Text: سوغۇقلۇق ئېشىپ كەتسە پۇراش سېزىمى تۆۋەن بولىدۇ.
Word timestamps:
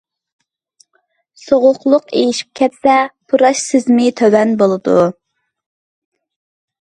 سوغۇقلۇق 1.41 2.07
ئېشىپ 2.21 2.49
كەتسە 2.61 2.95
پۇراش 3.33 3.61
سېزىمى 3.65 4.07
تۆۋەن 4.21 4.55
بولىدۇ. 4.61 4.95